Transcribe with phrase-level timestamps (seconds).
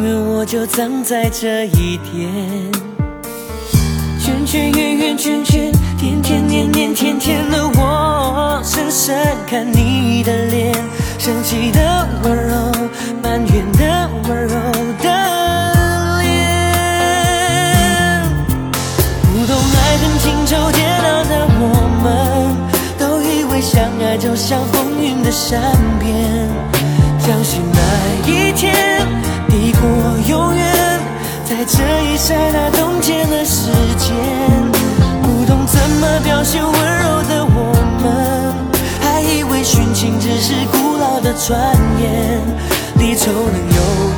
[0.00, 2.72] 宁愿我就葬在这一点。
[4.18, 9.14] 圈圈圆圆圈圈，天天年年天天的我，深深
[9.46, 10.72] 看你的脸，
[11.18, 12.54] 生气的温柔，
[13.22, 14.54] 埋怨的温柔
[15.02, 15.04] 的
[16.22, 16.28] 脸。
[19.34, 21.62] 不懂爱恨情仇煎熬的我
[22.02, 22.56] 们，
[22.98, 25.60] 都以为相爱就像风云的善
[25.98, 26.48] 变，
[27.18, 27.78] 相信那
[28.26, 28.79] 一天
[36.22, 38.54] 表现温柔的我们，
[39.00, 42.40] 还以为殉情只是古老的传言。
[42.96, 44.09] 离愁能有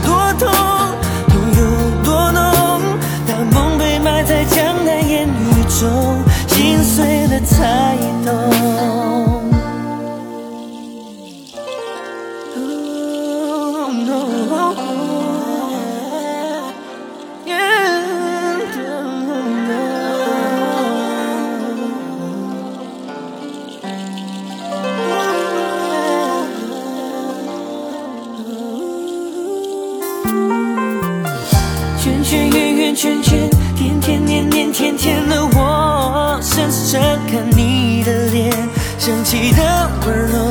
[32.95, 38.53] 圈圈圈，天天年年天天的我，深深看你的脸，
[38.99, 40.51] 生气的温柔，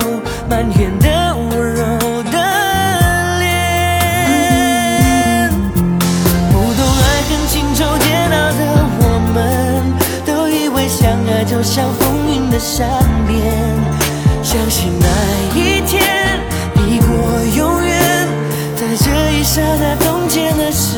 [0.50, 2.38] 埋怨的温柔的
[3.40, 3.48] 脸。
[6.52, 8.60] 不懂爱恨情仇煎熬的
[8.98, 9.02] 我
[9.36, 9.38] 们，
[10.26, 12.88] 都以为相爱就像风云的善
[13.28, 13.38] 变，
[14.42, 15.06] 相信那
[15.56, 16.40] 一天
[16.74, 17.08] 抵过
[17.56, 17.92] 永远。
[18.76, 20.98] 在这一刹那冻结了时，